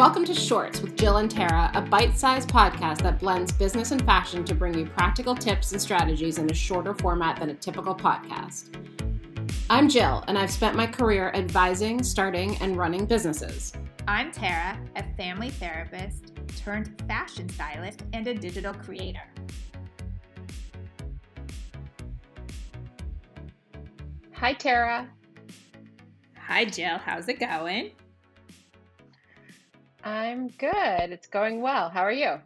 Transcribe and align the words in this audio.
Welcome 0.00 0.24
to 0.24 0.34
Shorts 0.34 0.80
with 0.80 0.96
Jill 0.96 1.18
and 1.18 1.30
Tara, 1.30 1.70
a 1.74 1.82
bite 1.82 2.16
sized 2.16 2.48
podcast 2.48 3.02
that 3.02 3.18
blends 3.18 3.52
business 3.52 3.90
and 3.90 4.02
fashion 4.06 4.46
to 4.46 4.54
bring 4.54 4.72
you 4.72 4.86
practical 4.86 5.34
tips 5.34 5.72
and 5.72 5.82
strategies 5.82 6.38
in 6.38 6.50
a 6.50 6.54
shorter 6.54 6.94
format 6.94 7.38
than 7.38 7.50
a 7.50 7.54
typical 7.54 7.94
podcast. 7.94 8.74
I'm 9.68 9.90
Jill, 9.90 10.24
and 10.26 10.38
I've 10.38 10.50
spent 10.50 10.74
my 10.74 10.86
career 10.86 11.30
advising, 11.34 12.02
starting, 12.02 12.56
and 12.62 12.78
running 12.78 13.04
businesses. 13.04 13.74
I'm 14.08 14.32
Tara, 14.32 14.80
a 14.96 15.04
family 15.18 15.50
therapist 15.50 16.32
turned 16.56 16.98
fashion 17.06 17.46
stylist 17.50 18.02
and 18.14 18.26
a 18.26 18.32
digital 18.32 18.72
creator. 18.72 19.28
Hi, 24.32 24.54
Tara. 24.54 25.10
Hi, 26.38 26.64
Jill. 26.64 26.96
How's 26.96 27.28
it 27.28 27.38
going? 27.38 27.90
I'm 30.02 30.48
good. 30.48 31.10
It's 31.10 31.26
going 31.26 31.60
well. 31.60 31.90
How 31.90 32.02
are 32.02 32.12
you? 32.12 32.40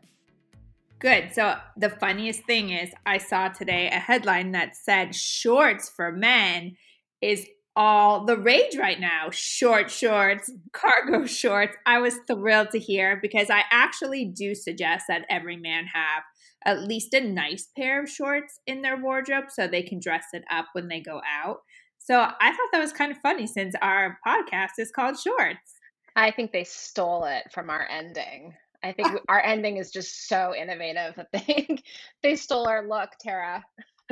Good. 0.99 1.35
So, 1.35 1.57
the 1.77 1.91
funniest 1.91 2.45
thing 2.45 2.71
is, 2.71 2.91
I 3.05 3.19
saw 3.19 3.49
today 3.49 3.89
a 3.89 3.99
headline 3.99 4.53
that 4.53 4.77
said 4.77 5.15
shorts 5.15 5.89
for 5.89 6.11
men 6.11 6.77
is 7.21 7.47
all 7.77 8.25
the 8.25 8.37
rage 8.37 8.77
right 8.79 9.01
now 9.01 9.29
short 9.31 9.91
shorts, 9.91 10.51
mm-hmm. 10.51 10.69
cargo 10.73 11.27
shorts. 11.27 11.77
I 11.87 11.99
was 11.99 12.19
thrilled 12.27 12.71
to 12.71 12.79
hear 12.79 13.19
because 13.21 13.51
I 13.51 13.65
actually 13.71 14.25
do 14.25 14.55
suggest 14.55 15.07
that 15.09 15.27
every 15.29 15.57
man 15.57 15.87
have 15.93 16.23
at 16.65 16.85
least 16.85 17.13
a 17.13 17.21
nice 17.21 17.69
pair 17.77 18.03
of 18.03 18.09
shorts 18.09 18.61
in 18.67 18.83
their 18.83 18.97
wardrobe 18.97 19.45
so 19.51 19.67
they 19.67 19.83
can 19.83 20.01
dress 20.01 20.25
it 20.33 20.45
up 20.51 20.67
when 20.73 20.89
they 20.89 21.01
go 21.01 21.21
out. 21.43 21.59
So 21.99 22.21
I 22.21 22.51
thought 22.51 22.69
that 22.73 22.81
was 22.81 22.93
kind 22.93 23.11
of 23.13 23.19
funny 23.19 23.47
since 23.47 23.75
our 23.83 24.19
podcast 24.27 24.79
is 24.79 24.91
called 24.91 25.19
Shorts. 25.19 25.74
I 26.17 26.31
think 26.31 26.53
they 26.53 26.65
stole 26.65 27.25
it 27.25 27.53
from 27.53 27.71
our 27.71 27.87
ending. 27.89 28.55
I 28.83 28.93
think 28.93 29.09
our 29.29 29.43
ending 29.43 29.79
is 29.79 29.91
just 29.91 30.29
so 30.29 30.55
innovative 30.55 31.17
that 31.17 31.29
they 31.33 31.79
they 32.23 32.37
stole 32.37 32.69
our 32.69 32.87
look, 32.87 33.11
Tara. 33.21 33.65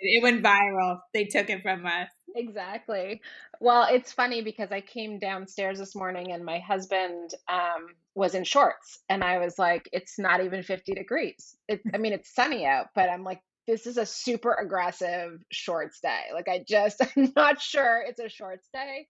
it 0.00 0.22
went 0.22 0.42
viral. 0.42 1.00
They 1.12 1.24
took 1.24 1.50
it 1.50 1.62
from 1.62 1.86
us. 1.86 2.08
Exactly. 2.34 3.20
Well, 3.60 3.86
it's 3.90 4.12
funny 4.12 4.42
because 4.42 4.70
I 4.70 4.80
came 4.80 5.18
downstairs 5.18 5.78
this 5.78 5.94
morning 5.94 6.32
and 6.32 6.44
my 6.44 6.58
husband 6.58 7.30
um, 7.48 7.86
was 8.14 8.34
in 8.34 8.44
shorts, 8.44 8.98
and 9.08 9.24
I 9.24 9.38
was 9.38 9.58
like, 9.58 9.88
"It's 9.92 10.18
not 10.18 10.44
even 10.44 10.62
fifty 10.62 10.92
degrees. 10.94 11.56
It, 11.68 11.80
I 11.94 11.98
mean, 11.98 12.12
it's 12.12 12.34
sunny 12.34 12.66
out, 12.66 12.88
but 12.94 13.08
I'm 13.08 13.24
like, 13.24 13.40
this 13.66 13.86
is 13.86 13.96
a 13.96 14.06
super 14.06 14.52
aggressive 14.52 15.38
shorts 15.50 16.00
day. 16.00 16.24
Like, 16.32 16.48
I 16.48 16.62
just, 16.68 17.00
I'm 17.16 17.32
not 17.34 17.60
sure 17.60 18.04
it's 18.06 18.20
a 18.20 18.28
shorts 18.28 18.68
day." 18.72 19.06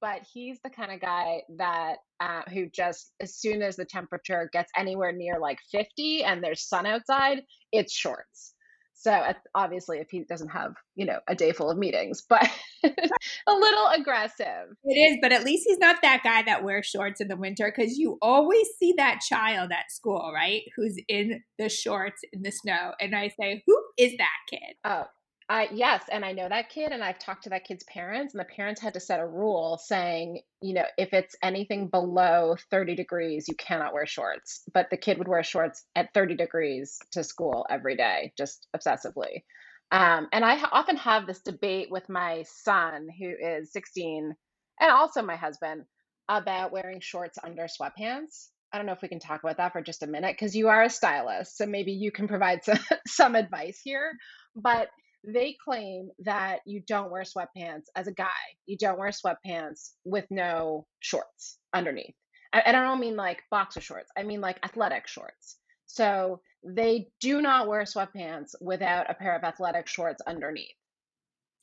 But 0.00 0.22
he's 0.32 0.58
the 0.62 0.70
kind 0.70 0.90
of 0.92 1.00
guy 1.00 1.42
that 1.58 1.96
uh, 2.20 2.42
who 2.52 2.68
just 2.68 3.12
as 3.20 3.36
soon 3.36 3.62
as 3.62 3.76
the 3.76 3.84
temperature 3.84 4.48
gets 4.52 4.70
anywhere 4.76 5.12
near 5.12 5.38
like 5.38 5.58
50 5.70 6.24
and 6.24 6.42
there's 6.42 6.62
sun 6.62 6.86
outside 6.86 7.42
it's 7.72 7.92
shorts. 7.92 8.54
So 8.94 9.32
obviously 9.54 9.98
if 9.98 10.08
he 10.10 10.24
doesn't 10.28 10.50
have 10.50 10.74
you 10.94 11.06
know 11.06 11.20
a 11.26 11.34
day 11.34 11.52
full 11.52 11.70
of 11.70 11.78
meetings 11.78 12.22
but 12.28 12.50
a 12.84 13.52
little 13.54 13.86
aggressive. 13.88 14.68
It 14.84 14.94
is 14.94 15.18
but 15.22 15.32
at 15.32 15.44
least 15.44 15.64
he's 15.66 15.78
not 15.78 16.02
that 16.02 16.22
guy 16.22 16.42
that 16.42 16.64
wears 16.64 16.86
shorts 16.86 17.20
in 17.20 17.28
the 17.28 17.36
winter 17.36 17.72
because 17.74 17.96
you 17.96 18.18
always 18.20 18.68
see 18.78 18.94
that 18.96 19.20
child 19.20 19.70
at 19.72 19.90
school 19.90 20.32
right 20.34 20.62
who's 20.76 20.98
in 21.08 21.42
the 21.58 21.68
shorts 21.68 22.20
in 22.32 22.42
the 22.42 22.50
snow 22.50 22.92
and 23.00 23.14
i 23.14 23.28
say 23.40 23.62
who 23.66 23.82
is 23.96 24.12
that 24.18 24.36
kid? 24.50 24.76
Oh 24.84 25.04
I 25.50 25.68
yes, 25.72 26.04
and 26.12 26.24
I 26.24 26.30
know 26.30 26.48
that 26.48 26.68
kid, 26.70 26.92
and 26.92 27.02
I've 27.02 27.18
talked 27.18 27.42
to 27.42 27.50
that 27.50 27.64
kid's 27.64 27.82
parents, 27.82 28.32
and 28.32 28.40
the 28.40 28.44
parents 28.44 28.80
had 28.80 28.94
to 28.94 29.00
set 29.00 29.18
a 29.18 29.26
rule 29.26 29.80
saying, 29.82 30.42
you 30.62 30.74
know, 30.74 30.84
if 30.96 31.12
it's 31.12 31.34
anything 31.42 31.88
below 31.88 32.54
30 32.70 32.94
degrees, 32.94 33.48
you 33.48 33.56
cannot 33.56 33.92
wear 33.92 34.06
shorts. 34.06 34.62
But 34.72 34.90
the 34.90 34.96
kid 34.96 35.18
would 35.18 35.26
wear 35.26 35.42
shorts 35.42 35.84
at 35.96 36.14
30 36.14 36.36
degrees 36.36 37.00
to 37.12 37.24
school 37.24 37.66
every 37.68 37.96
day, 37.96 38.32
just 38.38 38.68
obsessively. 38.76 39.42
Um, 39.90 40.28
and 40.32 40.44
I 40.44 40.62
often 40.70 40.96
have 40.98 41.26
this 41.26 41.40
debate 41.40 41.88
with 41.90 42.08
my 42.08 42.44
son, 42.46 43.08
who 43.18 43.30
is 43.30 43.72
16, 43.72 44.36
and 44.78 44.90
also 44.92 45.20
my 45.20 45.34
husband, 45.34 45.82
about 46.28 46.70
wearing 46.70 47.00
shorts 47.00 47.38
under 47.42 47.64
sweatpants. 47.66 48.50
I 48.72 48.76
don't 48.76 48.86
know 48.86 48.92
if 48.92 49.02
we 49.02 49.08
can 49.08 49.18
talk 49.18 49.42
about 49.42 49.56
that 49.56 49.72
for 49.72 49.82
just 49.82 50.04
a 50.04 50.06
minute 50.06 50.36
because 50.38 50.54
you 50.54 50.68
are 50.68 50.84
a 50.84 50.90
stylist, 50.90 51.56
so 51.56 51.66
maybe 51.66 51.90
you 51.90 52.12
can 52.12 52.28
provide 52.28 52.62
some 52.64 52.78
some 53.04 53.34
advice 53.34 53.80
here. 53.82 54.12
But 54.54 54.90
they 55.24 55.56
claim 55.62 56.08
that 56.20 56.60
you 56.66 56.82
don't 56.86 57.10
wear 57.10 57.22
sweatpants 57.22 57.84
as 57.96 58.06
a 58.06 58.12
guy. 58.12 58.28
You 58.66 58.76
don't 58.78 58.98
wear 58.98 59.10
sweatpants 59.10 59.90
with 60.04 60.26
no 60.30 60.86
shorts 61.00 61.58
underneath. 61.74 62.14
And 62.52 62.76
I 62.76 62.82
don't 62.82 63.00
mean 63.00 63.16
like 63.16 63.42
boxer 63.50 63.80
shorts, 63.80 64.10
I 64.16 64.22
mean 64.24 64.40
like 64.40 64.58
athletic 64.64 65.06
shorts. 65.06 65.58
So 65.86 66.40
they 66.64 67.08
do 67.20 67.40
not 67.40 67.68
wear 67.68 67.82
sweatpants 67.82 68.54
without 68.60 69.10
a 69.10 69.14
pair 69.14 69.36
of 69.36 69.44
athletic 69.44 69.86
shorts 69.86 70.20
underneath. 70.26 70.74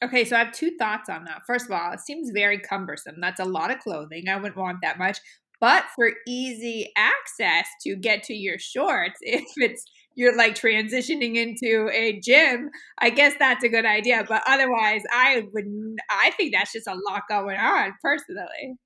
Okay, 0.03 0.25
so 0.25 0.35
I 0.35 0.40
have 0.44 0.53
two 0.53 0.78
thoughts 0.78 1.09
on 1.09 1.25
that. 1.25 1.41
First 1.47 1.66
of 1.66 1.72
all, 1.72 1.91
it 1.91 2.01
seems 2.01 2.29
very 2.31 2.59
cumbersome. 2.59 3.16
That's 3.19 3.40
a 3.40 3.46
lot 3.46 3.72
of 3.72 3.79
clothing. 3.79 4.29
I 4.29 4.35
wouldn't 4.35 4.56
want 4.56 4.78
that 4.84 5.00
much. 5.00 5.17
But 5.59 5.85
for 5.96 6.12
easy 6.28 6.91
access 6.96 7.66
to 7.81 7.96
get 7.96 8.22
to 8.23 8.35
your 8.35 8.59
shorts, 8.59 9.17
if 9.22 9.46
it's 9.57 9.84
you're 10.17 10.35
like 10.35 10.55
transitioning 10.55 11.35
into 11.35 11.89
a 11.94 12.19
gym, 12.19 12.72
I 12.97 13.11
guess 13.11 13.35
that's 13.38 13.63
a 13.63 13.69
good 13.69 13.85
idea. 13.85 14.25
But 14.28 14.41
otherwise, 14.47 15.03
I 15.13 15.44
would, 15.53 15.66
I 16.09 16.31
think 16.31 16.53
that's 16.53 16.73
just 16.73 16.88
a 16.88 16.95
lot 17.07 17.22
going 17.29 17.57
on 17.57 17.94
personally. 18.01 18.79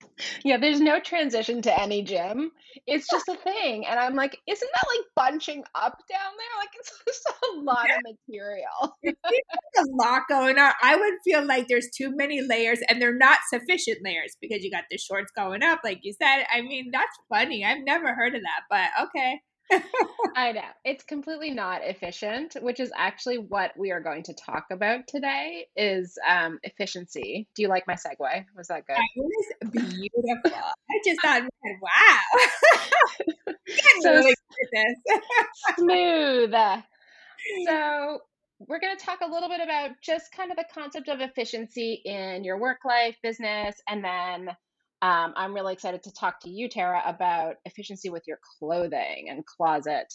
Yeah, 0.43 0.57
there's 0.57 0.81
no 0.81 0.99
transition 0.99 1.61
to 1.61 1.81
any 1.81 2.03
gym. 2.03 2.51
It's 2.85 3.07
just 3.09 3.29
a 3.29 3.37
thing. 3.37 3.85
And 3.87 3.97
I'm 3.97 4.13
like, 4.13 4.37
isn't 4.45 4.69
that 4.73 4.83
like 4.89 5.05
bunching 5.15 5.63
up 5.73 5.97
down 6.09 6.31
there? 6.37 6.59
Like, 6.59 6.69
it's 6.77 7.01
just 7.07 7.29
a 7.29 7.61
lot 7.61 7.85
yeah. 7.87 7.95
of 7.95 8.01
material. 8.03 8.97
a 9.77 10.03
lot 10.03 10.23
going 10.27 10.59
on. 10.59 10.73
I 10.83 10.97
would 10.97 11.13
feel 11.23 11.45
like 11.45 11.69
there's 11.69 11.87
too 11.95 12.13
many 12.13 12.41
layers 12.41 12.79
and 12.89 13.01
they're 13.01 13.17
not 13.17 13.39
sufficient 13.49 13.99
layers 14.03 14.35
because 14.41 14.63
you 14.63 14.69
got 14.69 14.83
the 14.91 14.97
shorts 14.97 15.31
going 15.33 15.63
up, 15.63 15.79
like 15.85 15.99
you 16.03 16.11
said. 16.11 16.43
I 16.53 16.59
mean, 16.59 16.89
that's 16.91 17.17
funny. 17.29 17.63
I've 17.63 17.85
never 17.85 18.13
heard 18.13 18.35
of 18.35 18.41
that, 18.41 18.63
but 18.69 19.07
okay. 19.07 19.39
I 20.35 20.51
know. 20.51 20.61
It's 20.85 21.03
completely 21.03 21.51
not 21.51 21.81
efficient, 21.83 22.55
which 22.61 22.79
is 22.79 22.91
actually 22.95 23.37
what 23.37 23.71
we 23.77 23.91
are 23.91 24.01
going 24.01 24.23
to 24.23 24.33
talk 24.33 24.65
about 24.71 25.07
today 25.07 25.67
is 25.75 26.17
um, 26.27 26.59
efficiency. 26.63 27.47
Do 27.55 27.61
you 27.61 27.67
like 27.67 27.87
my 27.87 27.95
segue? 27.95 28.45
Was 28.55 28.67
that 28.67 28.85
good? 28.87 28.95
That 28.95 29.09
was 29.15 29.45
beautiful. 29.71 30.51
I 30.53 31.01
just 31.05 31.21
thought, 31.21 31.43
wow. 31.81 32.19
so 34.01 34.13
really 34.13 34.35
smooth. 35.77 36.53
So 37.67 38.19
we're 38.67 38.79
going 38.79 38.97
to 38.97 39.05
talk 39.05 39.19
a 39.21 39.31
little 39.31 39.49
bit 39.49 39.61
about 39.61 39.91
just 40.01 40.31
kind 40.31 40.51
of 40.51 40.57
the 40.57 40.65
concept 40.73 41.07
of 41.09 41.21
efficiency 41.21 42.01
in 42.05 42.43
your 42.43 42.59
work 42.59 42.79
life, 42.85 43.15
business, 43.23 43.75
and 43.87 44.03
then 44.03 44.49
um, 45.01 45.33
I'm 45.35 45.53
really 45.53 45.73
excited 45.73 46.03
to 46.03 46.13
talk 46.13 46.39
to 46.41 46.49
you, 46.49 46.69
Tara, 46.69 47.01
about 47.05 47.55
efficiency 47.65 48.09
with 48.09 48.23
your 48.27 48.39
clothing 48.59 49.27
and 49.29 49.45
closet. 49.45 50.07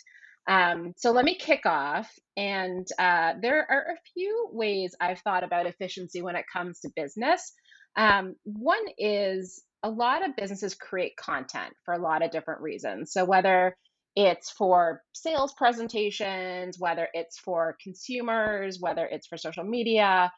Um, 0.49 0.93
so 0.97 1.11
let 1.11 1.25
me 1.25 1.35
kick 1.37 1.67
off. 1.67 2.13
And 2.37 2.87
uh, 2.99 3.35
there 3.43 3.67
are 3.69 3.95
a 3.95 4.01
few 4.15 4.49
ways 4.53 4.95
I've 5.01 5.21
thought 5.21 5.43
about 5.43 5.67
efficiency 5.67 6.23
when 6.23 6.37
it 6.37 6.45
comes 6.53 6.81
to 6.81 6.91
business. 6.95 7.53
Um, 7.97 8.37
one 8.45 8.85
is 8.99 9.63
a 9.83 9.91
lot 9.91 10.25
of 10.25 10.37
businesses 10.37 10.75
create 10.75 11.17
content 11.17 11.73
for 11.85 11.95
a 11.95 11.99
lot 11.99 12.23
of 12.23 12.31
different 12.31 12.61
reasons. 12.61 13.13
So 13.13 13.25
whether 13.25 13.77
it's 14.15 14.51
for 14.51 15.03
sales 15.13 15.53
presentations, 15.57 16.79
whether 16.79 17.09
it's 17.13 17.39
for 17.39 17.77
consumers, 17.83 18.79
whether 18.81 19.05
it's 19.07 19.27
for 19.27 19.37
social 19.37 19.65
media, 19.65 20.33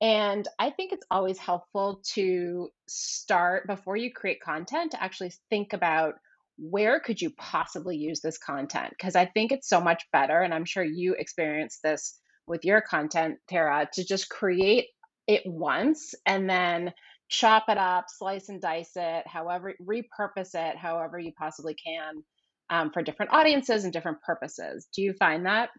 and 0.00 0.46
I 0.58 0.70
think 0.70 0.92
it's 0.92 1.06
always 1.10 1.38
helpful 1.38 2.02
to 2.14 2.68
start 2.88 3.66
before 3.66 3.96
you 3.96 4.12
create 4.12 4.40
content 4.40 4.92
to 4.92 5.02
actually 5.02 5.32
think 5.50 5.72
about 5.72 6.14
where 6.56 7.00
could 7.00 7.20
you 7.20 7.30
possibly 7.30 7.96
use 7.96 8.20
this 8.20 8.38
content? 8.38 8.90
Because 8.90 9.16
I 9.16 9.26
think 9.26 9.52
it's 9.52 9.68
so 9.68 9.80
much 9.80 10.04
better, 10.12 10.40
and 10.40 10.52
I'm 10.52 10.64
sure 10.64 10.84
you 10.84 11.14
experienced 11.18 11.82
this 11.82 12.18
with 12.46 12.64
your 12.64 12.80
content, 12.80 13.38
Tara, 13.48 13.88
to 13.94 14.04
just 14.04 14.28
create 14.28 14.88
it 15.26 15.42
once 15.46 16.14
and 16.26 16.48
then 16.50 16.92
chop 17.28 17.64
it 17.68 17.78
up, 17.78 18.06
slice 18.08 18.48
and 18.48 18.60
dice 18.60 18.92
it, 18.96 19.26
however, 19.26 19.74
repurpose 19.80 20.54
it 20.54 20.76
however 20.76 21.18
you 21.18 21.32
possibly 21.38 21.74
can 21.74 22.22
um, 22.70 22.90
for 22.90 23.02
different 23.02 23.32
audiences 23.32 23.84
and 23.84 23.92
different 23.92 24.20
purposes. 24.22 24.88
Do 24.94 25.02
you 25.02 25.12
find 25.12 25.46
that? 25.46 25.70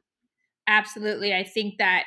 Absolutely. 0.67 1.33
I 1.33 1.43
think 1.43 1.75
that 1.79 2.03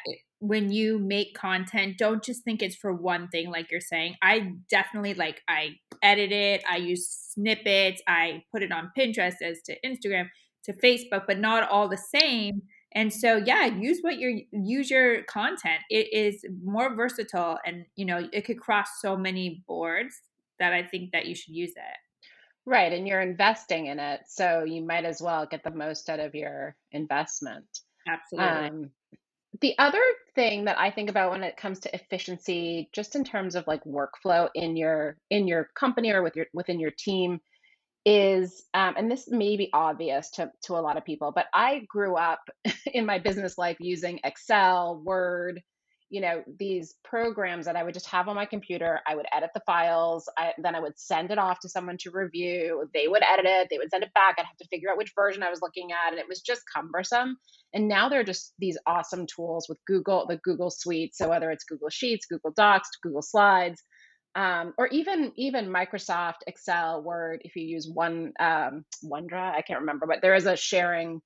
when 0.46 0.70
you 0.70 0.98
make 0.98 1.34
content, 1.34 1.96
don't 1.96 2.22
just 2.22 2.44
think 2.44 2.62
it's 2.62 2.76
for 2.76 2.92
one 2.92 3.28
thing, 3.28 3.50
like 3.50 3.70
you're 3.70 3.80
saying. 3.80 4.16
I 4.22 4.52
definitely 4.68 5.14
like, 5.14 5.40
I 5.48 5.76
edit 6.02 6.32
it, 6.32 6.62
I 6.70 6.76
use 6.76 7.08
snippets, 7.08 8.02
I 8.06 8.44
put 8.52 8.62
it 8.62 8.70
on 8.70 8.92
Pinterest 8.96 9.36
as 9.42 9.62
to 9.62 9.76
Instagram 9.84 10.28
to 10.64 10.72
Facebook, 10.74 11.22
but 11.26 11.38
not 11.38 11.68
all 11.70 11.88
the 11.88 11.96
same. 11.96 12.62
And 12.94 13.12
so, 13.12 13.42
yeah, 13.44 13.64
use 13.64 13.98
what 14.02 14.18
you're 14.18 14.38
use 14.52 14.90
your 14.90 15.24
content. 15.24 15.80
It 15.90 16.12
is 16.12 16.44
more 16.62 16.94
versatile, 16.94 17.58
and 17.66 17.86
you 17.96 18.04
know 18.04 18.28
it 18.32 18.44
could 18.44 18.60
cross 18.60 18.86
so 19.00 19.16
many 19.16 19.64
boards 19.66 20.14
that 20.60 20.72
I 20.72 20.84
think 20.84 21.10
that 21.10 21.26
you 21.26 21.34
should 21.34 21.56
use 21.56 21.72
it. 21.72 22.28
Right, 22.66 22.92
and 22.92 23.08
you're 23.08 23.20
investing 23.20 23.86
in 23.86 23.98
it, 23.98 24.20
so 24.28 24.62
you 24.62 24.80
might 24.80 25.04
as 25.04 25.20
well 25.20 25.44
get 25.44 25.64
the 25.64 25.72
most 25.72 26.08
out 26.08 26.20
of 26.20 26.36
your 26.36 26.76
investment. 26.92 27.66
Absolutely. 28.06 28.68
Um, 28.68 28.90
the 29.64 29.78
other 29.78 30.02
thing 30.34 30.66
that 30.66 30.78
I 30.78 30.90
think 30.90 31.08
about 31.08 31.30
when 31.30 31.42
it 31.42 31.56
comes 31.56 31.80
to 31.80 31.94
efficiency, 31.94 32.90
just 32.92 33.16
in 33.16 33.24
terms 33.24 33.54
of 33.54 33.66
like 33.66 33.82
workflow 33.84 34.50
in 34.54 34.76
your 34.76 35.16
in 35.30 35.48
your 35.48 35.70
company 35.74 36.12
or 36.12 36.22
with 36.22 36.36
your 36.36 36.46
within 36.52 36.78
your 36.78 36.90
team, 36.90 37.40
is 38.04 38.64
um, 38.74 38.94
and 38.98 39.10
this 39.10 39.28
may 39.28 39.56
be 39.56 39.70
obvious 39.72 40.30
to, 40.32 40.50
to 40.62 40.74
a 40.74 40.80
lot 40.80 40.98
of 40.98 41.04
people 41.04 41.32
but 41.34 41.46
i 41.54 41.80
grew 41.88 42.16
up 42.16 42.40
in 42.92 43.06
my 43.06 43.18
business 43.18 43.56
life 43.56 43.76
using 43.80 44.20
excel 44.24 45.00
word 45.04 45.62
you 46.14 46.20
know 46.20 46.44
these 46.60 46.94
programs 47.02 47.66
that 47.66 47.74
i 47.74 47.82
would 47.82 47.92
just 47.92 48.08
have 48.08 48.28
on 48.28 48.36
my 48.36 48.46
computer 48.46 49.00
i 49.08 49.16
would 49.16 49.26
edit 49.36 49.50
the 49.52 49.62
files 49.66 50.28
I, 50.38 50.52
then 50.62 50.76
i 50.76 50.80
would 50.80 50.96
send 50.96 51.32
it 51.32 51.38
off 51.38 51.58
to 51.60 51.68
someone 51.68 51.96
to 52.02 52.12
review 52.12 52.88
they 52.94 53.08
would 53.08 53.22
edit 53.24 53.46
it 53.46 53.66
they 53.68 53.78
would 53.78 53.90
send 53.90 54.04
it 54.04 54.14
back 54.14 54.36
i'd 54.38 54.46
have 54.46 54.56
to 54.58 54.68
figure 54.68 54.90
out 54.90 54.96
which 54.96 55.12
version 55.16 55.42
i 55.42 55.50
was 55.50 55.60
looking 55.60 55.90
at 55.90 56.12
and 56.12 56.20
it 56.20 56.28
was 56.28 56.40
just 56.40 56.62
cumbersome 56.72 57.36
and 57.72 57.88
now 57.88 58.08
there 58.08 58.20
are 58.20 58.24
just 58.24 58.54
these 58.60 58.78
awesome 58.86 59.26
tools 59.26 59.66
with 59.68 59.78
google 59.88 60.24
the 60.28 60.38
google 60.44 60.70
suite 60.70 61.16
so 61.16 61.28
whether 61.28 61.50
it's 61.50 61.64
google 61.64 61.90
sheets 61.90 62.26
google 62.26 62.52
docs 62.56 62.90
google 63.02 63.22
slides 63.22 63.82
um, 64.36 64.74
or 64.78 64.88
even 64.88 65.30
even 65.36 65.68
Microsoft 65.68 66.42
Excel, 66.48 67.04
Word. 67.04 67.42
If 67.44 67.54
you 67.54 67.62
use 67.62 67.88
one 67.88 68.32
um, 68.40 68.84
OneDrive, 69.04 69.54
I 69.54 69.62
can't 69.62 69.78
remember, 69.78 70.06
but 70.08 70.22
there 70.22 70.34
is 70.34 70.46
a 70.46 70.56
sharing 70.56 71.20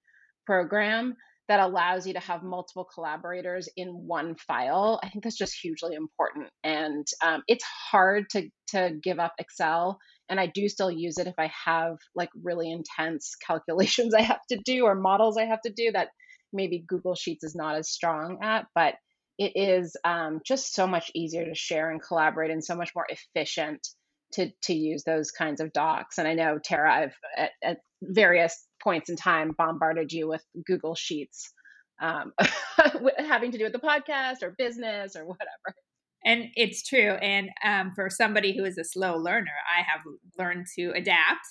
program 0.44 1.16
that 1.48 1.60
allows 1.60 2.06
you 2.06 2.14
to 2.14 2.20
have 2.20 2.42
multiple 2.42 2.88
collaborators 2.92 3.68
in 3.76 3.88
one 3.88 4.36
file. 4.36 5.00
I 5.02 5.10
think 5.10 5.24
that's 5.24 5.38
just 5.38 5.58
hugely 5.60 5.94
important, 5.94 6.48
and 6.64 7.06
um, 7.24 7.42
it's 7.48 7.64
hard 7.64 8.26
to 8.32 8.48
to 8.70 8.92
give 9.02 9.18
up 9.18 9.34
Excel. 9.38 9.98
And 10.30 10.40
I 10.40 10.46
do 10.46 10.68
still 10.68 10.90
use 10.90 11.18
it 11.18 11.26
if 11.26 11.34
I 11.38 11.50
have 11.66 11.96
like 12.14 12.30
really 12.42 12.70
intense 12.70 13.34
calculations 13.46 14.14
I 14.14 14.22
have 14.22 14.40
to 14.50 14.58
do 14.64 14.84
or 14.84 14.94
models 14.94 15.38
I 15.38 15.46
have 15.46 15.62
to 15.62 15.72
do 15.72 15.92
that 15.92 16.08
maybe 16.52 16.84
Google 16.86 17.16
Sheets 17.16 17.44
is 17.44 17.56
not 17.56 17.76
as 17.76 17.90
strong 17.90 18.38
at, 18.42 18.66
but 18.74 18.94
it 19.38 19.52
is 19.56 19.96
um, 20.04 20.40
just 20.46 20.74
so 20.74 20.86
much 20.86 21.12
easier 21.14 21.46
to 21.46 21.56
share 21.56 21.90
and 21.90 22.02
collaborate 22.02 22.52
and 22.52 22.64
so 22.64 22.76
much 22.76 22.92
more 22.96 23.06
efficient 23.10 23.86
to 24.34 24.50
to 24.64 24.74
use 24.74 25.04
those 25.04 25.32
kinds 25.32 25.60
of 25.60 25.72
docs. 25.74 26.18
And 26.18 26.28
I 26.28 26.34
know 26.34 26.58
Tara, 26.64 26.94
I've 26.94 27.14
at, 27.36 27.52
at 27.64 27.78
various 28.02 28.67
points 28.88 29.10
in 29.10 29.16
time 29.16 29.54
bombarded 29.58 30.10
you 30.12 30.26
with 30.26 30.42
Google 30.64 30.94
Sheets, 30.94 31.52
um, 32.00 32.32
having 33.18 33.52
to 33.52 33.58
do 33.58 33.64
with 33.64 33.74
the 33.74 33.78
podcast 33.78 34.42
or 34.42 34.54
business 34.56 35.14
or 35.14 35.26
whatever. 35.26 35.76
And 36.24 36.46
it's 36.54 36.82
true. 36.88 37.10
And 37.20 37.50
um, 37.62 37.92
for 37.94 38.08
somebody 38.08 38.56
who 38.56 38.64
is 38.64 38.78
a 38.78 38.84
slow 38.84 39.16
learner, 39.16 39.52
I 39.78 39.82
have 39.82 40.00
learned 40.38 40.64
to 40.78 40.92
adapt 40.96 41.46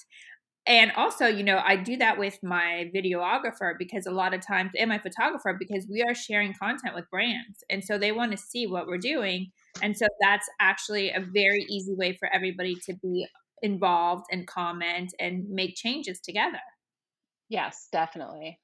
and 0.65 0.91
also 0.97 1.27
you 1.27 1.43
know 1.43 1.61
i 1.63 1.77
do 1.77 1.95
that 1.95 2.19
with 2.19 2.37
my 2.43 2.91
videographer 2.93 3.71
because 3.79 4.05
a 4.05 4.11
lot 4.11 4.33
of 4.33 4.45
times 4.45 4.71
and 4.77 4.89
my 4.89 4.99
photographer 4.99 5.55
because 5.57 5.87
we 5.89 6.03
are 6.03 6.13
sharing 6.13 6.53
content 6.61 6.93
with 6.93 7.09
brands 7.09 7.63
and 7.69 7.81
so 7.85 7.97
they 7.97 8.11
want 8.11 8.31
to 8.31 8.37
see 8.37 8.67
what 8.67 8.85
we're 8.85 8.97
doing 8.97 9.49
and 9.81 9.95
so 9.95 10.05
that's 10.19 10.45
actually 10.59 11.09
a 11.09 11.25
very 11.33 11.65
easy 11.69 11.95
way 11.95 12.17
for 12.19 12.27
everybody 12.33 12.75
to 12.85 12.93
be 13.01 13.25
involved 13.61 14.25
and 14.29 14.45
comment 14.45 15.13
and 15.21 15.45
make 15.49 15.73
changes 15.73 16.19
together 16.19 16.59
yes 17.49 17.87
definitely. 17.91 18.59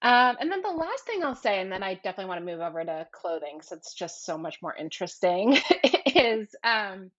Um, 0.00 0.36
and 0.40 0.50
then 0.52 0.62
the 0.62 0.68
last 0.68 1.04
thing 1.06 1.24
i'll 1.24 1.34
say 1.34 1.60
and 1.60 1.72
then 1.72 1.82
i 1.82 1.94
definitely 1.94 2.26
want 2.26 2.38
to 2.40 2.46
move 2.46 2.60
over 2.60 2.84
to 2.84 3.08
clothing 3.12 3.54
because 3.54 3.72
it's 3.72 3.94
just 3.94 4.24
so 4.24 4.38
much 4.38 4.62
more 4.62 4.72
interesting 4.72 5.58
is 6.06 6.54
um, 6.62 7.10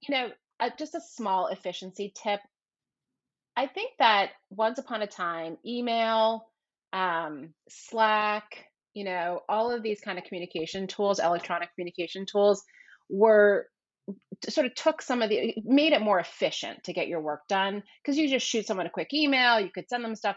you 0.00 0.14
know 0.14 0.30
uh, 0.62 0.70
just 0.78 0.94
a 0.94 1.00
small 1.00 1.48
efficiency 1.48 2.12
tip. 2.14 2.40
I 3.56 3.66
think 3.66 3.90
that 3.98 4.30
once 4.48 4.78
upon 4.78 5.02
a 5.02 5.06
time, 5.06 5.58
email, 5.66 6.46
um, 6.92 7.52
Slack, 7.68 8.66
you 8.94 9.04
know, 9.04 9.40
all 9.48 9.72
of 9.72 9.82
these 9.82 10.00
kind 10.00 10.18
of 10.18 10.24
communication 10.24 10.86
tools, 10.86 11.18
electronic 11.18 11.74
communication 11.74 12.26
tools, 12.26 12.62
were 13.10 13.66
sort 14.48 14.66
of 14.66 14.74
took 14.74 15.02
some 15.02 15.22
of 15.22 15.30
the 15.30 15.54
made 15.64 15.92
it 15.92 16.02
more 16.02 16.18
efficient 16.18 16.82
to 16.84 16.92
get 16.92 17.08
your 17.08 17.20
work 17.20 17.42
done 17.48 17.82
because 18.02 18.18
you 18.18 18.28
just 18.28 18.46
shoot 18.46 18.66
someone 18.66 18.86
a 18.86 18.90
quick 18.90 19.12
email, 19.12 19.60
you 19.60 19.70
could 19.70 19.88
send 19.88 20.04
them 20.04 20.16
stuff. 20.16 20.36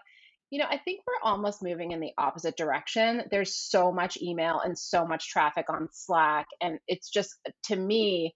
You 0.51 0.59
know, 0.59 0.67
I 0.69 0.77
think 0.77 1.01
we're 1.05 1.29
almost 1.29 1.63
moving 1.63 1.91
in 1.91 1.99
the 1.99 2.11
opposite 2.17 2.55
direction. 2.55 3.23
There's 3.31 3.55
so 3.55 3.91
much 3.91 4.17
email 4.21 4.59
and 4.59 4.77
so 4.77 5.05
much 5.05 5.29
traffic 5.29 5.65
on 5.69 5.89
Slack, 5.91 6.45
and 6.61 6.77
it's 6.87 7.09
just 7.09 7.35
to 7.63 7.75
me 7.75 8.35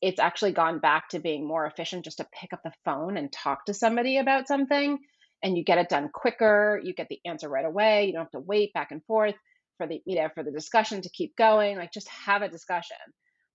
it's 0.00 0.20
actually 0.20 0.52
gone 0.52 0.78
back 0.78 1.08
to 1.10 1.18
being 1.18 1.46
more 1.46 1.66
efficient 1.66 2.04
just 2.04 2.18
to 2.18 2.26
pick 2.32 2.52
up 2.52 2.60
the 2.64 2.72
phone 2.84 3.16
and 3.16 3.32
talk 3.32 3.64
to 3.66 3.74
somebody 3.74 4.18
about 4.18 4.48
something 4.48 4.98
and 5.42 5.56
you 5.56 5.64
get 5.64 5.78
it 5.78 5.88
done 5.88 6.08
quicker 6.12 6.80
you 6.82 6.94
get 6.94 7.08
the 7.08 7.20
answer 7.24 7.48
right 7.48 7.66
away 7.66 8.06
you 8.06 8.12
don't 8.12 8.22
have 8.22 8.30
to 8.30 8.40
wait 8.40 8.72
back 8.72 8.90
and 8.90 9.04
forth 9.04 9.34
for 9.76 9.86
the 9.86 10.00
you 10.06 10.16
know 10.16 10.28
for 10.34 10.42
the 10.42 10.50
discussion 10.50 11.02
to 11.02 11.10
keep 11.10 11.36
going 11.36 11.76
like 11.76 11.92
just 11.92 12.08
have 12.08 12.42
a 12.42 12.48
discussion 12.48 12.96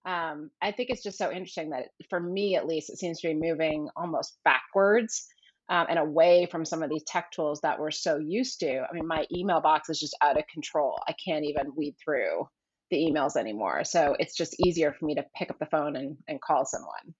um, 0.06 0.50
i 0.62 0.72
think 0.72 0.90
it's 0.90 1.04
just 1.04 1.18
so 1.18 1.32
interesting 1.32 1.70
that 1.70 1.88
for 2.10 2.20
me 2.20 2.56
at 2.56 2.68
least 2.68 2.90
it 2.90 2.98
seems 2.98 3.20
to 3.20 3.28
be 3.28 3.34
moving 3.34 3.88
almost 3.96 4.38
backwards 4.44 5.28
um, 5.70 5.86
and 5.90 6.00
away 6.00 6.48
from 6.52 6.66
some 6.66 6.84
of 6.84 6.90
these 6.90 7.04
tech 7.04 7.32
tools 7.32 7.62
that 7.62 7.80
we're 7.80 7.92
so 7.92 8.18
used 8.18 8.60
to 8.60 8.80
i 8.80 8.94
mean 8.94 9.08
my 9.08 9.26
email 9.36 9.62
box 9.62 9.90
is 9.90 10.00
just 10.00 10.18
out 10.22 10.38
of 10.38 10.44
control 10.52 11.00
i 11.08 11.14
can't 11.26 11.46
even 11.46 11.76
weed 11.76 11.96
through 12.04 12.48
the 12.92 12.98
emails 12.98 13.36
anymore. 13.36 13.84
So 13.84 14.16
it's 14.20 14.36
just 14.36 14.60
easier 14.60 14.94
for 14.94 15.06
me 15.06 15.16
to 15.16 15.26
pick 15.36 15.50
up 15.50 15.58
the 15.58 15.66
phone 15.66 15.96
and, 15.96 16.18
and 16.28 16.40
call 16.40 16.66
someone. 16.66 17.16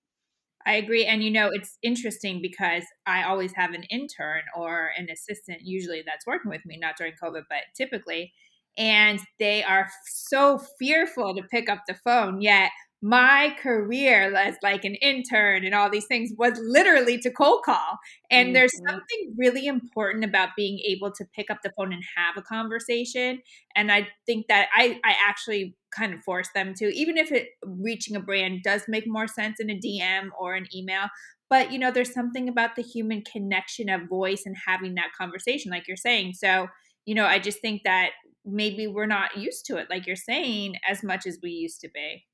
I 0.64 0.74
agree. 0.74 1.06
And 1.06 1.24
you 1.24 1.32
know, 1.32 1.50
it's 1.52 1.80
interesting 1.82 2.40
because 2.40 2.84
I 3.08 3.24
always 3.24 3.54
have 3.56 3.72
an 3.72 3.84
intern 3.90 4.44
or 4.56 4.92
an 4.96 5.08
assistant, 5.10 5.62
usually 5.64 6.04
that's 6.06 6.28
working 6.28 6.52
with 6.52 6.64
me, 6.66 6.78
not 6.78 6.98
during 6.98 7.14
COVID, 7.14 7.44
but 7.50 7.62
typically. 7.76 8.32
And 8.78 9.20
they 9.40 9.64
are 9.64 9.90
so 10.06 10.60
fearful 10.80 11.36
to 11.36 11.44
pick 11.44 11.70
up 11.70 11.82
the 11.88 11.96
phone. 12.04 12.42
Yet 12.42 12.72
my 13.02 13.56
career 13.60 14.34
as 14.36 14.56
like 14.62 14.86
an 14.86 14.94
intern 14.96 15.66
and 15.66 15.74
all 15.74 15.90
these 15.90 16.06
things 16.06 16.32
was 16.38 16.60
literally 16.62 17.18
to 17.18 17.32
cold 17.32 17.64
call. 17.66 17.98
And 18.30 18.48
mm-hmm. 18.48 18.54
there's 18.54 18.78
something 18.88 19.34
really 19.38 19.66
important 19.66 20.24
about 20.24 20.50
being 20.56 20.80
able 20.88 21.12
to 21.14 21.26
pick 21.36 21.50
up 21.50 21.60
the 21.64 21.72
phone 21.76 21.92
and 21.92 22.04
have 22.16 22.38
a 22.38 22.44
conversation. 22.44 23.42
And 23.76 23.92
I 23.92 24.08
think 24.28 24.46
that 24.50 24.68
I, 24.76 25.00
I 25.04 25.16
actually 25.28 25.76
kind 25.96 26.14
of 26.14 26.22
force 26.24 26.50
them 26.54 26.74
to, 26.78 26.96
even 26.96 27.18
if 27.18 27.32
it 27.32 27.48
reaching 27.64 28.16
a 28.16 28.20
brand 28.20 28.62
does 28.64 28.84
make 28.88 29.06
more 29.08 29.28
sense 29.28 29.60
in 29.60 29.72
a 29.72 29.80
DM 29.80 30.30
or 30.40 30.54
an 30.54 30.68
email. 30.76 31.08
But 31.50 31.72
you 31.72 31.80
know, 31.80 31.92
there's 31.92 32.14
something 32.14 32.48
about 32.48 32.76
the 32.76 32.84
human 32.84 33.24
connection 33.24 33.90
of 33.90 34.08
voice 34.08 34.44
and 34.46 34.56
having 34.68 34.94
that 34.96 35.10
conversation, 35.18 35.72
like 35.72 35.88
you're 35.88 35.98
saying. 35.98 36.34
So, 36.36 36.68
you 37.06 37.16
know, 37.16 37.26
I 37.26 37.40
just 37.40 37.62
think 37.62 37.82
that 37.84 38.12
maybe 38.46 38.88
we're 38.88 39.06
not 39.06 39.38
used 39.38 39.66
to 39.68 39.78
it, 39.78 39.88
like 39.90 40.08
you're 40.08 40.16
saying, 40.16 40.76
as 40.88 41.04
much 41.04 41.26
as 41.26 41.40
we 41.42 41.52
used 41.52 41.82
to 41.82 41.90
be. 41.90 42.26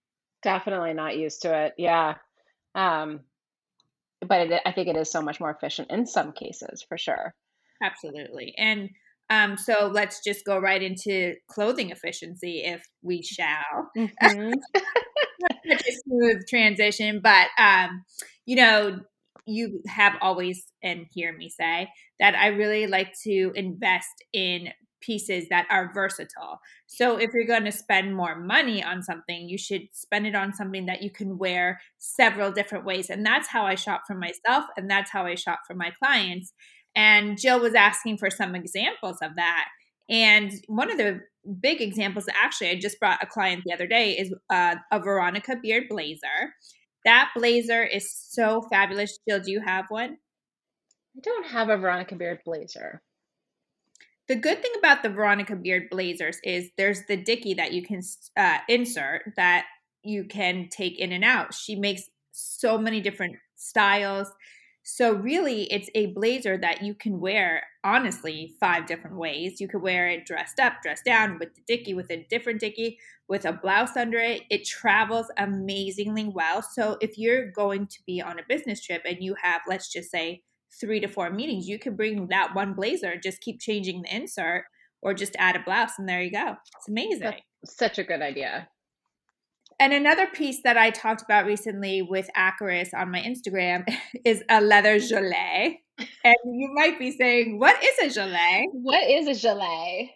Definitely 0.43 0.93
not 0.93 1.17
used 1.17 1.41
to 1.43 1.65
it. 1.65 1.74
Yeah. 1.77 2.15
Um, 2.75 3.21
but 4.25 4.51
it, 4.51 4.62
I 4.65 4.71
think 4.71 4.88
it 4.88 4.97
is 4.97 5.12
so 5.12 5.21
much 5.21 5.39
more 5.39 5.51
efficient 5.51 5.91
in 5.91 6.05
some 6.05 6.31
cases, 6.31 6.86
for 6.88 6.97
sure. 6.97 7.33
Absolutely. 7.81 8.53
And 8.57 8.89
um, 9.29 9.57
so 9.57 9.91
let's 9.93 10.24
just 10.24 10.45
go 10.45 10.57
right 10.57 10.81
into 10.81 11.36
clothing 11.50 11.89
efficiency, 11.89 12.62
if 12.63 12.83
we 13.01 13.21
shall. 13.21 13.91
Mm-hmm. 13.97 14.53
Such 15.69 15.88
a 15.88 15.91
smooth 16.05 16.47
transition, 16.47 17.19
but 17.21 17.47
um, 17.59 18.03
you 18.45 18.55
know, 18.55 19.00
you 19.47 19.81
have 19.87 20.13
always 20.21 20.67
and 20.83 21.05
hear 21.11 21.35
me 21.35 21.49
say 21.49 21.89
that 22.19 22.35
I 22.35 22.47
really 22.47 22.87
like 22.87 23.13
to 23.23 23.51
invest 23.55 24.23
in 24.33 24.69
pieces 25.01 25.47
that 25.49 25.67
are 25.69 25.91
versatile. 25.93 26.59
So 26.87 27.17
if 27.17 27.31
you're 27.33 27.45
going 27.45 27.65
to 27.65 27.71
spend 27.71 28.15
more 28.15 28.35
money 28.35 28.83
on 28.83 29.03
something, 29.03 29.47
you 29.47 29.57
should 29.57 29.83
spend 29.93 30.25
it 30.27 30.35
on 30.35 30.53
something 30.53 30.87
that 30.87 31.01
you 31.01 31.11
can 31.11 31.37
wear 31.37 31.79
several 31.97 32.51
different 32.51 32.85
ways. 32.85 33.09
And 33.09 33.25
that's 33.25 33.47
how 33.47 33.65
I 33.65 33.75
shop 33.75 34.03
for 34.07 34.15
myself 34.15 34.65
and 34.75 34.89
that's 34.89 35.11
how 35.11 35.25
I 35.25 35.35
shop 35.35 35.59
for 35.67 35.75
my 35.75 35.91
clients. 35.91 36.53
And 36.95 37.39
Jill 37.39 37.59
was 37.59 37.75
asking 37.75 38.17
for 38.17 38.29
some 38.29 38.55
examples 38.55 39.17
of 39.21 39.35
that. 39.35 39.67
And 40.09 40.51
one 40.67 40.89
of 40.89 40.97
the 40.97 41.21
big 41.59 41.81
examples, 41.81 42.25
actually, 42.33 42.69
I 42.69 42.79
just 42.79 42.99
brought 42.99 43.21
a 43.21 43.27
client 43.27 43.63
the 43.65 43.73
other 43.73 43.87
day, 43.87 44.11
is 44.13 44.33
uh, 44.49 44.75
a 44.91 44.99
Veronica 44.99 45.57
Beard 45.61 45.83
blazer. 45.89 46.53
That 47.07 47.29
blazer 47.33 47.83
is 47.85 48.13
so 48.13 48.61
fabulous. 48.69 49.17
Jill, 49.25 49.39
do 49.39 49.49
you 49.49 49.61
have 49.61 49.85
one? 49.87 50.17
I 51.15 51.19
don't 51.23 51.47
have 51.47 51.69
a 51.69 51.77
Veronica 51.77 52.15
Beard 52.15 52.39
blazer. 52.43 53.01
The 54.27 54.35
good 54.35 54.61
thing 54.61 54.73
about 54.77 55.03
the 55.03 55.09
Veronica 55.09 55.55
Beard 55.55 55.89
blazers 55.89 56.37
is 56.43 56.69
there's 56.75 57.05
the 57.07 57.15
dicky 57.15 57.53
that 57.53 57.71
you 57.71 57.81
can 57.81 58.01
uh, 58.35 58.57
insert 58.67 59.21
that 59.37 59.67
you 60.03 60.25
can 60.25 60.67
take 60.69 60.99
in 60.99 61.13
and 61.13 61.23
out. 61.23 61.53
She 61.53 61.77
makes 61.77 62.03
so 62.33 62.77
many 62.77 62.99
different 62.99 63.37
styles, 63.55 64.29
So, 64.89 65.12
really, 65.12 65.63
it's 65.63 65.89
a 65.96 66.13
blazer 66.13 66.58
that 66.60 66.82
you 66.82 66.94
can 66.96 67.20
wear, 67.20 67.63
honestly, 67.84 68.56
five 68.58 68.86
different 68.86 69.17
ways. 69.17 69.60
You 69.60 69.67
could 69.67 69.82
wear 69.82 70.08
it 70.08 70.25
dressed 70.25 70.62
up, 70.62 70.75
dressed 70.82 71.03
down, 71.03 71.39
with 71.39 71.53
the 71.56 71.62
dicky, 71.67 71.94
with 71.94 72.10
a 72.10 72.25
different 72.29 72.62
dicky, 72.62 72.98
with 73.27 73.44
a 73.44 73.51
blouse 73.51 73.98
under 73.98 74.17
it. 74.17 74.44
It 74.50 74.65
travels 74.65 75.25
amazingly 75.38 76.29
well. 76.34 76.62
So, 76.62 76.96
if 77.01 77.17
you're 77.17 77.51
going 77.51 77.88
to 77.88 77.98
be 78.08 78.22
on 78.22 78.39
a 78.39 78.44
business 78.48 78.82
trip 78.82 79.01
and 79.03 79.17
you 79.20 79.36
have, 79.44 79.60
let's 79.67 79.91
just 79.91 80.10
say, 80.10 80.44
three 80.79 81.01
to 81.01 81.10
four 81.10 81.32
meetings, 81.32 81.67
you 81.67 81.77
could 81.77 81.98
bring 81.98 82.27
that 82.29 82.56
one 82.56 82.74
blazer, 82.74 83.17
just 83.17 83.41
keep 83.41 83.60
changing 83.60 84.03
the 84.03 84.15
insert, 84.15 84.63
or 85.01 85.13
just 85.13 85.36
add 85.38 85.58
a 85.58 85.63
blouse, 85.65 86.00
and 86.00 86.08
there 86.08 86.22
you 86.22 86.32
go. 86.32 86.56
It's 86.77 86.88
amazing. 86.88 87.20
That's 87.20 87.77
such 87.77 88.00
a 88.00 88.06
good 88.06 88.22
idea. 88.22 88.70
And 89.79 89.93
another 89.93 90.25
piece 90.25 90.62
that 90.63 90.77
I 90.77 90.89
talked 90.89 91.22
about 91.22 91.46
recently 91.46 92.01
with 92.01 92.29
Akris 92.36 92.89
on 92.96 93.12
my 93.12 93.22
Instagram 93.22 93.88
is 94.25 94.43
a 94.50 94.60
leather 94.62 95.00
gilet. 95.00 95.77
And 96.24 96.36
you 96.46 96.69
might 96.74 97.00
be 97.00 97.12
saying, 97.12 97.60
what 97.60 97.75
is 97.84 98.12
a 98.12 98.13
gilet? 98.13 98.69
What 98.72 99.10
is 99.10 99.27
a 99.27 99.36
gilet? 99.39 100.10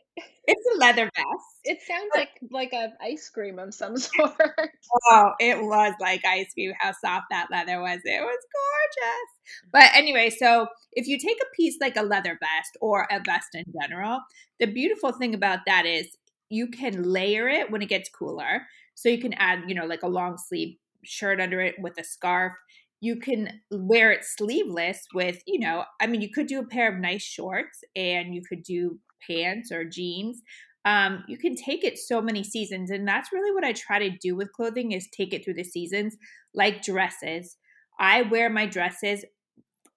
It's 0.48 0.76
a 0.76 0.80
leather 0.80 1.06
vest. 1.16 1.46
It 1.64 1.80
sounds 1.88 2.10
like 2.16 2.30
like 2.52 2.74
an 2.74 2.94
ice 3.00 3.30
cream 3.30 3.60
of 3.60 3.74
some 3.74 3.96
sort. 3.98 4.72
Oh, 5.12 5.32
it 5.40 5.58
was 5.62 5.94
like 6.02 6.26
ice 6.26 6.52
cream. 6.54 6.74
How 6.80 6.92
soft 6.92 7.28
that 7.30 7.48
leather 7.52 7.80
was. 7.80 8.00
It 8.04 8.22
was 8.22 8.40
gorgeous. 8.58 9.72
But 9.72 9.92
anyway, 9.96 10.32
so 10.32 10.68
if 10.94 11.08
you 11.08 11.20
take 11.20 11.38
a 11.42 11.56
piece 11.56 11.78
like 11.80 11.96
a 11.96 12.02
leather 12.02 12.38
vest 12.40 12.78
or 12.82 13.08
a 13.12 13.22
vest 13.24 13.50
in 13.54 13.66
general, 13.82 14.20
the 14.60 14.66
beautiful 14.66 15.12
thing 15.12 15.36
about 15.36 15.60
that 15.68 15.86
is 15.86 16.08
you 16.50 16.68
can 16.68 17.04
layer 17.04 17.48
it 17.48 17.72
when 17.72 17.82
it 17.82 17.90
gets 17.90 18.10
cooler. 18.10 18.68
So 19.02 19.10
you 19.10 19.20
can 19.20 19.34
add, 19.34 19.64
you 19.68 19.74
know, 19.74 19.86
like 19.86 20.04
a 20.04 20.08
long 20.08 20.38
sleeve 20.38 20.78
shirt 21.04 21.42
under 21.42 21.60
it 21.60 21.74
with 21.80 22.00
a 22.00 22.04
scarf. 22.04 22.54
You 23.00 23.16
can 23.16 23.62
wear 23.72 24.12
it 24.12 24.24
sleeveless 24.24 25.08
with, 25.16 25.42
you 25.48 25.60
know, 25.60 25.86
I 26.00 26.06
mean, 26.06 26.22
you 26.22 26.30
could 26.32 26.46
do 26.46 26.60
a 26.60 26.68
pair 26.68 26.94
of 26.94 27.02
nice 27.02 27.24
shorts 27.24 27.80
and 27.96 28.36
you 28.36 28.44
could 28.48 28.62
do 28.62 29.00
pants 29.28 29.72
or 29.72 29.86
jeans. 29.86 30.44
Um, 30.86 31.24
you 31.28 31.40
can 31.40 31.56
take 31.56 31.84
it 31.84 31.98
so 31.98 32.22
many 32.22 32.44
seasons. 32.44 32.92
And 32.92 33.08
that's 33.08 33.34
really 33.34 33.52
what 33.52 33.64
I 33.64 33.74
try 33.74 33.98
to 33.98 34.16
do 34.22 34.36
with 34.36 34.54
clothing 34.54 34.92
is 34.92 35.08
take 35.10 35.34
it 35.34 35.44
through 35.44 35.56
the 35.56 35.64
seasons, 35.64 36.16
like 36.54 36.84
dresses. 36.84 37.58
I 38.00 38.22
wear 38.22 38.52
my 38.52 38.68
dresses 38.68 39.26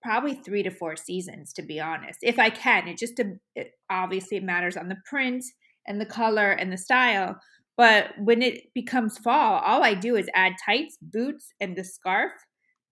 probably 0.02 0.34
three 0.34 0.62
to 0.62 0.70
four 0.70 0.96
seasons, 0.96 1.52
to 1.54 1.62
be 1.62 1.78
honest, 1.78 2.20
if 2.23 2.38
I 2.38 2.49
can. 2.49 2.88
It 2.88 2.96
just, 2.96 3.20
it, 3.54 3.73
obviously, 3.90 4.38
it 4.38 4.44
matters 4.44 4.78
on 4.78 4.88
the 4.88 4.96
print 5.04 5.44
and 5.87 6.00
the 6.00 6.06
color 6.06 6.52
and 6.52 6.73
the 6.73 6.78
style. 6.78 7.37
But 7.76 8.11
when 8.19 8.43
it 8.43 8.73
becomes 8.73 9.19
fall, 9.19 9.61
all 9.61 9.83
I 9.83 9.95
do 9.95 10.16
is 10.16 10.31
add 10.35 10.54
tights, 10.64 10.97
boots, 11.02 11.52
and 11.61 11.76
the 11.76 11.83
scarf, 11.85 12.33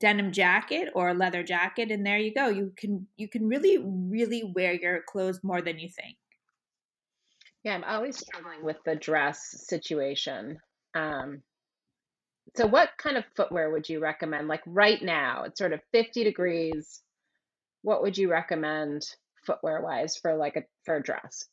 denim 0.00 0.32
jacket 0.32 0.88
or 0.94 1.10
a 1.10 1.14
leather 1.14 1.44
jacket, 1.44 1.90
and 1.92 2.04
there 2.04 2.18
you 2.18 2.34
go. 2.34 2.48
You 2.48 2.72
can 2.76 3.06
you 3.16 3.28
can 3.28 3.46
really 3.46 3.78
really 3.78 4.42
wear 4.54 4.72
your 4.72 5.02
clothes 5.08 5.40
more 5.42 5.62
than 5.62 5.78
you 5.78 5.88
think. 5.88 6.16
Yeah, 7.64 7.74
I'm 7.74 7.84
always 7.84 8.18
struggling 8.18 8.64
with 8.64 8.78
the 8.84 8.96
dress 8.96 9.66
situation. 9.68 10.58
Um, 10.94 11.42
so, 12.56 12.66
what 12.66 12.90
kind 12.98 13.16
of 13.16 13.24
footwear 13.36 13.70
would 13.70 13.88
you 13.88 14.00
recommend? 14.00 14.48
Like 14.48 14.62
right 14.66 15.00
now, 15.00 15.44
it's 15.44 15.58
sort 15.58 15.72
of 15.72 15.80
50 15.92 16.24
degrees. 16.24 17.00
What 17.82 18.02
would 18.02 18.18
you 18.18 18.30
recommend 18.30 19.02
footwear 19.46 19.80
wise 19.80 20.16
for 20.16 20.36
like 20.36 20.56
a 20.56 20.64
for 20.84 20.96
a 20.96 21.02
dress? 21.02 21.46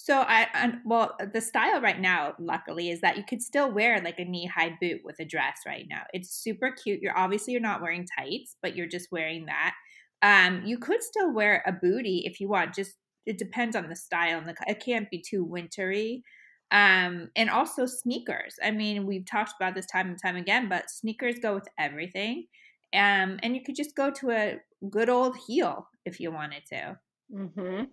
So 0.00 0.20
I, 0.20 0.78
well 0.84 1.16
the 1.32 1.40
style 1.40 1.80
right 1.80 1.98
now 1.98 2.34
luckily 2.38 2.88
is 2.90 3.00
that 3.00 3.16
you 3.16 3.24
could 3.24 3.42
still 3.42 3.72
wear 3.72 4.00
like 4.00 4.20
a 4.20 4.24
knee-high 4.24 4.78
boot 4.80 5.00
with 5.04 5.16
a 5.18 5.24
dress 5.24 5.60
right 5.66 5.86
now. 5.90 6.04
It's 6.12 6.30
super 6.30 6.70
cute. 6.70 7.00
You're 7.02 7.18
obviously 7.18 7.52
you're 7.52 7.60
not 7.60 7.82
wearing 7.82 8.06
tights, 8.16 8.56
but 8.62 8.76
you're 8.76 8.86
just 8.86 9.10
wearing 9.10 9.46
that. 9.46 9.74
Um 10.22 10.64
you 10.64 10.78
could 10.78 11.02
still 11.02 11.32
wear 11.32 11.62
a 11.66 11.72
booty 11.72 12.22
if 12.26 12.40
you 12.40 12.48
want. 12.48 12.74
Just 12.74 12.96
it 13.26 13.38
depends 13.38 13.74
on 13.76 13.88
the 13.88 13.96
style 13.96 14.38
and 14.38 14.48
the 14.48 14.54
it 14.68 14.80
can't 14.80 15.10
be 15.10 15.20
too 15.20 15.42
wintry. 15.44 16.22
Um 16.70 17.30
and 17.34 17.50
also 17.50 17.84
sneakers. 17.86 18.56
I 18.62 18.70
mean, 18.70 19.04
we've 19.06 19.26
talked 19.26 19.54
about 19.58 19.74
this 19.74 19.86
time 19.86 20.08
and 20.10 20.18
time 20.22 20.36
again, 20.36 20.68
but 20.68 20.90
sneakers 20.90 21.40
go 21.40 21.54
with 21.54 21.66
everything. 21.76 22.46
Um 22.92 23.40
and 23.42 23.56
you 23.56 23.62
could 23.64 23.74
just 23.76 23.96
go 23.96 24.10
to 24.12 24.30
a 24.30 24.60
good 24.90 25.08
old 25.08 25.36
heel 25.48 25.88
if 26.04 26.20
you 26.20 26.30
wanted 26.30 26.66
to. 26.66 27.00
Mhm. 27.28 27.92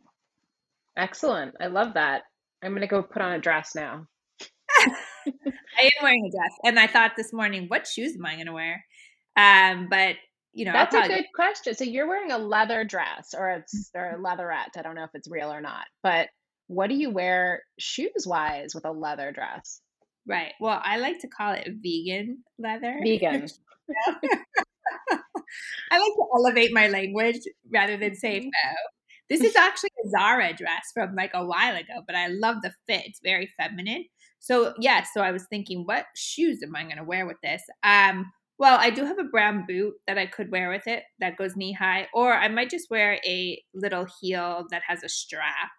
Excellent. 0.98 1.56
I 1.60 1.68
love 1.68 1.94
that. 1.96 2.24
I'm 2.64 2.72
going 2.72 2.82
to 2.82 2.88
go 2.88 3.04
put 3.04 3.22
on 3.22 3.34
a 3.34 3.40
dress 3.40 3.76
now. 3.76 4.08
I 4.80 5.84
am 5.84 6.04
wearing 6.04 6.26
a 6.26 6.32
dress. 6.36 6.54
And 6.64 6.80
I 6.80 6.88
thought 6.88 7.12
this 7.16 7.34
morning, 7.34 7.66
what 7.68 7.88
shoes 7.88 8.16
am 8.16 8.26
I 8.26 8.36
going 8.36 8.48
to 8.48 8.54
wear? 8.54 8.86
Um, 9.36 9.88
but 9.90 10.16
you 10.54 10.64
know, 10.64 10.72
that's 10.72 10.96
a 10.96 11.08
good 11.08 11.26
question. 11.36 11.76
So 11.76 11.84
you're 11.84 12.08
wearing 12.08 12.32
a 12.32 12.38
leather 12.38 12.86
dress 12.86 13.36
or 13.38 13.50
it's 13.50 13.92
or 13.94 14.12
a 14.12 14.22
leatherette. 14.22 14.72
I 14.78 14.82
don't 14.82 14.96
know 14.96 15.04
if 15.04 15.10
it's 15.14 15.30
real 15.30 15.52
or 15.52 15.60
not, 15.60 15.86
but 16.02 16.30
what 16.68 16.88
do 16.88 16.96
you 16.96 17.10
wear 17.10 17.64
shoes 17.78 18.26
wise 18.26 18.74
with 18.74 18.86
a 18.86 18.92
leather 18.92 19.34
dress? 19.34 19.82
Right. 20.26 20.54
Well, 20.62 20.80
I 20.82 20.98
like 20.98 21.20
to 21.20 21.28
call 21.28 21.54
it 21.54 21.68
vegan 21.84 22.44
leather. 22.58 22.98
Vegan. 23.04 23.48
I 25.92 26.00
like 26.00 26.14
to 26.16 26.26
elevate 26.36 26.74
my 26.74 26.88
language 26.88 27.42
rather 27.72 27.98
than 27.98 28.16
say 28.16 28.40
no. 28.40 28.72
This 29.30 29.42
is 29.42 29.56
actually 29.56 29.90
a 30.06 30.10
Zara 30.10 30.54
dress 30.54 30.92
from 30.94 31.16
like 31.16 31.32
a 31.34 31.46
while 31.46 31.76
ago, 31.76 32.04
but 32.06 32.16
I 32.16 32.28
love 32.28 32.58
the 32.62 32.74
fit. 32.88 33.04
It's 33.06 33.20
very 33.24 33.50
feminine. 33.58 34.06
So 34.40 34.74
yeah, 34.80 35.04
so 35.14 35.22
I 35.22 35.32
was 35.32 35.46
thinking, 35.50 35.84
what 35.86 36.06
shoes 36.16 36.62
am 36.62 36.76
I 36.76 36.84
going 36.84 36.98
to 36.98 37.04
wear 37.04 37.26
with 37.26 37.38
this? 37.42 37.64
Um, 37.84 38.32
well, 38.58 38.78
I 38.80 38.90
do 38.90 39.04
have 39.04 39.20
a 39.20 39.24
brown 39.24 39.66
boot 39.68 39.96
that 40.08 40.18
I 40.18 40.28
could 40.28 40.52
wear 40.52 40.70
with 40.70 40.88
it 40.88 41.04
that 41.20 41.38
goes 41.38 41.56
knee 41.56 41.74
high, 41.74 42.08
or 42.14 42.34
I 42.34 42.48
might 42.48 42.70
just 42.70 42.90
wear 42.90 43.20
a 43.26 43.62
little 43.74 44.06
heel 44.22 44.66
that 44.70 44.84
has 44.88 45.04
a 45.04 45.10
strap. 45.10 45.72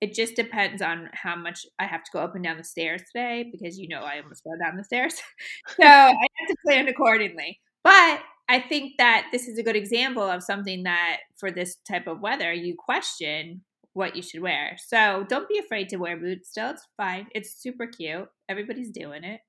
It 0.00 0.12
just 0.14 0.34
depends 0.34 0.82
on 0.82 1.08
how 1.12 1.36
much 1.36 1.66
I 1.78 1.86
have 1.86 2.02
to 2.04 2.10
go 2.12 2.20
up 2.20 2.34
and 2.34 2.42
down 2.42 2.58
the 2.58 2.64
stairs 2.64 3.02
today 3.12 3.48
because 3.50 3.78
you 3.78 3.88
know 3.88 4.00
I 4.00 4.20
almost 4.20 4.42
fell 4.42 4.58
down 4.58 4.76
the 4.76 4.84
stairs. 4.84 5.14
so 5.68 5.86
I 5.86 6.08
have 6.08 6.48
to 6.48 6.56
plan 6.64 6.88
accordingly. 6.88 7.60
But 7.84 8.22
I 8.48 8.60
think 8.60 8.94
that 8.98 9.28
this 9.32 9.48
is 9.48 9.58
a 9.58 9.62
good 9.62 9.76
example 9.76 10.22
of 10.22 10.42
something 10.42 10.84
that 10.84 11.18
for 11.36 11.50
this 11.50 11.76
type 11.88 12.06
of 12.06 12.20
weather, 12.20 12.52
you 12.52 12.76
question 12.78 13.62
what 13.92 14.14
you 14.14 14.22
should 14.22 14.42
wear. 14.42 14.76
So 14.78 15.24
don't 15.28 15.48
be 15.48 15.58
afraid 15.58 15.88
to 15.88 15.96
wear 15.96 16.16
boots 16.16 16.50
still. 16.50 16.70
It's 16.70 16.86
fine. 16.96 17.26
It's 17.34 17.60
super 17.60 17.86
cute. 17.86 18.28
Everybody's 18.48 18.90
doing 18.90 19.24
it. 19.24 19.40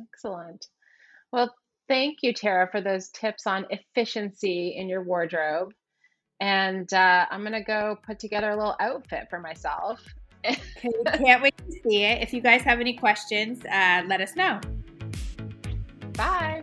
Excellent. 0.00 0.66
Well, 1.32 1.54
thank 1.88 2.18
you, 2.22 2.32
Tara, 2.32 2.68
for 2.70 2.80
those 2.80 3.10
tips 3.10 3.46
on 3.46 3.66
efficiency 3.70 4.76
in 4.76 4.88
your 4.88 5.02
wardrobe. 5.02 5.72
And 6.40 6.90
uh, 6.92 7.26
I'm 7.30 7.40
going 7.40 7.52
to 7.52 7.62
go 7.62 7.98
put 8.06 8.20
together 8.20 8.50
a 8.50 8.56
little 8.56 8.76
outfit 8.80 9.26
for 9.28 9.40
myself. 9.40 10.00
Can't 10.44 11.42
wait 11.42 11.56
to 11.58 11.72
see 11.82 12.04
it. 12.04 12.22
If 12.22 12.32
you 12.32 12.40
guys 12.40 12.62
have 12.62 12.78
any 12.78 12.96
questions, 12.96 13.64
uh, 13.64 14.04
let 14.06 14.20
us 14.20 14.36
know. 14.36 14.60
Bye. 16.12 16.62